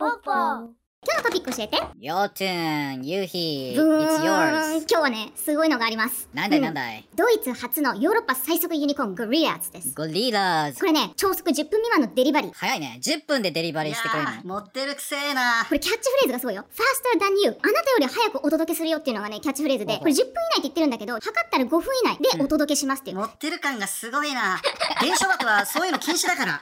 [0.00, 3.72] 今日のトピック教えて Your turn, 夕日。
[3.74, 4.78] ブーン It's yours.
[4.78, 6.28] 今日はね、すごいのがあります。
[6.32, 7.08] なんだいうんなんだい？
[7.16, 9.92] ドイツ初のヨーロッパ最速ユニコーン、ゴリラーズです。
[9.96, 10.86] ゴリラーズこ。
[10.86, 12.52] れね、超速10分未満のデリバリー。
[12.54, 13.00] 早いね。
[13.02, 14.42] 10分でデリバリーしてくれるの。
[14.44, 16.64] 持ってるくせえなこれキャッチフレーズがすごいよ。
[16.70, 17.58] faster than you。
[17.60, 23.16] あなたより早くお届けするよっていうのがね、キャッチフレーズで、これ10分以内って言ってるんだけど、測ったら5分以内でお届けしますっていう。
[23.16, 24.60] 持ってる感がすごいな
[25.02, 26.60] 電書枠はそういうの禁止だから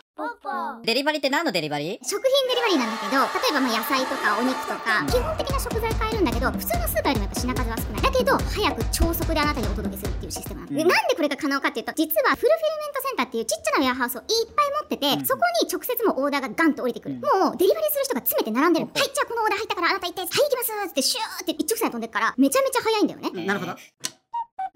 [0.83, 2.05] デリバリーって何のデリバリー？
[2.05, 8.03] 食品デリバリーなんだけど、例えばまあ野菜とかお肉とか、基本的な食材買えるんだけど、普通のスーパーよりもやっぱ品数は少ない。
[8.03, 10.77] だけど、早く超速であなたにお届けするっていうシステムなうん。
[10.77, 15.27] なんでこれが可能かっていうと、実はフルフィルメントセンターっていうちっちゃなウェアハウスをいっぱい持ってて、うん。
[15.27, 17.17] そこに直接もうオーダーがガンと降りてくる。
[17.17, 17.21] うん。
[17.21, 18.87] もうデリバリーする人が詰めて並んでる。
[18.89, 20.73] はい、じゃあこのオーダー入ったからあなた行って、はい、行きます。
[20.89, 23.45] ってシューって一直線で飛んでるから、めちゃめちゃ早いんだよね。
[23.45, 23.77] なるほど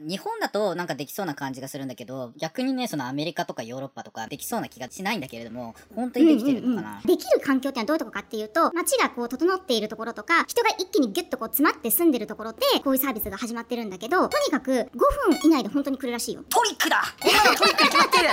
[0.01, 16.45] 日本だとなんかできそうな感じがするんだけど、逆にね、そのアメリカとかヨーロッパとかできそうな気がしないんだけれども、本当にできてるのかな、うんうんうんできる環境ってのはどういうとこかっていうと街がこう整っているところとか人が一気にギュッとこう詰まって住んでるところでこういうサービスが始まってるんだけどとにかく5分以内で本当に来るらしいよ。
[16.49, 17.03] トリックだ。
[17.21, 18.25] こんなのトリックに決まってる。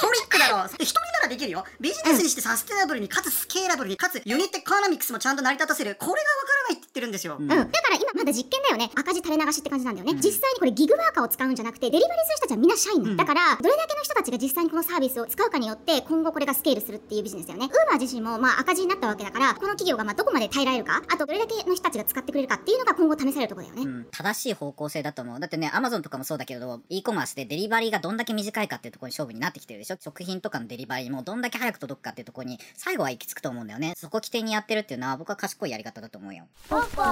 [0.00, 1.64] トリックだろ一人ならできるよ。
[1.80, 5.96] ビジネスにしてサステナブルにかつスケーラブルにかつユニットエコノミクスもちゃんと成り立たせる。
[5.98, 6.22] これがわか
[6.68, 7.42] らないって言ってるんですよ、うん。
[7.42, 8.90] うん、だから今まだ実験だよね。
[8.94, 10.20] 赤字垂れ流しって感じなんだよね、うん。
[10.20, 17.66] 実際にこれギグワーカーを使うんじゃなくてデリバリーする人たちはみんな社員うんだからどれだけの人たちが実際にこのサービスを使うかによって今後これがスケールするっていうビジネスだよね。
[17.66, 25.40] ウーバー自身もまあ赤字になったわけだからこの企業がまあどこまで耐えられるかあとどれだけの人たちが使ってくれるかっていうのが今後試されるところだよね、うん、正しい方向性だと思う。
[25.40, 29.96] だってね、アマゾンとかもそうだけど、e コマースでデリバリーがどんだけ短いかっていうところに勝負になってきてるでしょ。
[30.00, 33.94] 食品とかのデリバリーもどんだけ早く届くかっていうところに、最後は行き着くと思うんだよね。
[33.96, 36.46] そこ起点にやってるっていうのは僕は賢いやり方だと思うよ。
[36.68, 37.02] ポッポ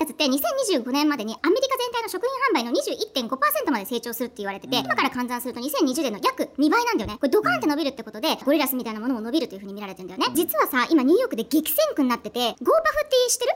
[0.00, 7.18] 配達って2025年までにアメリカ全体の食品販売の21.5%まで成長するって言われてて、うん今から換算すると2020年の約2倍なんだよね。
[7.18, 10.26] これドカーンって伸びるってことで、ゴリラスみたいなものも伸びるという風に見られてるんだよね。
[10.34, 13.52] 実はさ、今ニューヨークで激戦区になってて、ゴーパフって知ってる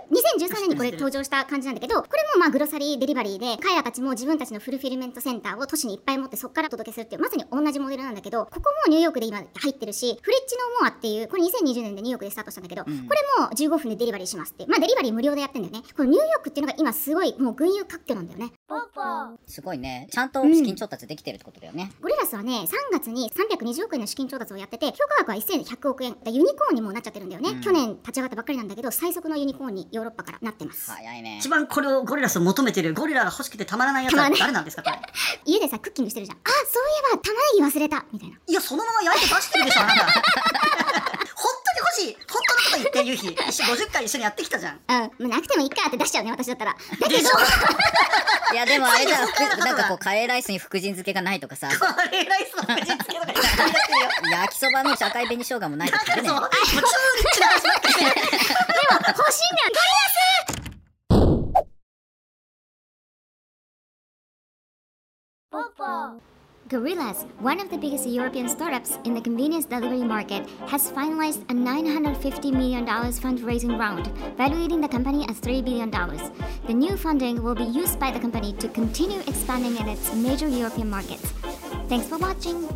[0.47, 14.67] ?2013 年にこれ登場した感じなんだけど、これもまあグロサリーデリバリーで、彼らたちも自分たちのフルフィルメントセンターを都市にいっぱい持ってそこからお届けするっていう、まさに同じモデルなんだけど、ここもニューヨークで今入ってるし、フレッチノーモアっていう、これ2020年でニューヨークでスタートしたんだけど、うんこれも15分でデリバリーしますって。
[14.67, 15.83] まあデリバリー無料でやってんだよね。
[15.97, 18.53] このニューヨークっていうのが今すごいもう群雄割拠なんだよね。
[19.47, 20.09] すごいね。
[20.11, 21.93] ちゃんと資金調達できてるってことだよね。
[22.01, 26.17] ゴリラスはね、3月に320億円の資金調達をやってて、評価額は1100億円。
[26.27, 27.51] ユニコーンにもなっちゃってるんだよね。
[27.51, 30.91] うん去年立ち上がったばっかりなんだけど、最速のユニコーンにヨーロッパからなってます。
[30.91, 31.49] 早いね一。
[31.49, 34.99] 番これをゴリラスを求めてるゴリラが欲しくてたまらないやつは誰なんですかこれ？
[35.47, 36.39] 家でさ、クッキングしてるじゃん。
[36.39, 36.41] あ、
[36.71, 37.41] そういえば玉ね
[37.73, 38.37] ぎ忘れたみたいな。
[38.47, 40.13] いやそのまま焼いて出してるでしょあなた本
[41.65, 42.85] 当に欲しい本当の
[43.29, 44.75] こと言ってゆうひ一緒50回一緒にやってきたじゃん。
[44.75, 46.75] うん、もうなくてもいいかって出しちゃうね、私だったら。
[46.75, 47.09] だけど。
[47.09, 47.29] でしょ、
[48.55, 53.33] いやでもあれじゃん、最後ふなんかこう、カレーライスに福神漬けがないとかさ、カレーライスの福神漬けとか。
[54.31, 56.41] 焼きそばの社会紅生姜もないとかねだからそう、。
[56.41, 56.59] もう超
[57.17, 58.11] リッチな話ばっかりしてる。
[59.19, 59.71] 欲しいんだよ、
[66.67, 72.53] Gorillas, one of the biggest European startups in the convenience delivery market, has finalized a $950
[72.53, 74.07] million fundraising round,
[74.39, 75.91] valuating the company at $3 billion.
[75.91, 80.49] The new funding will be used by the company to continue expanding in its major
[80.49, 81.35] European markets.
[81.87, 82.67] Thanks for watching!